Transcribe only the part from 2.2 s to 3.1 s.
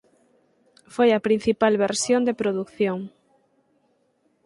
de produción.